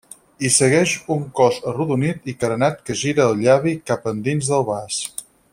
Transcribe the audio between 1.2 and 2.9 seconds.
cos arrodonit i carenat